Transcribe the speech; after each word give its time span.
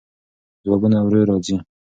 ځوابونه 0.63 0.97
ورو 1.01 1.21
راځي. 1.29 1.55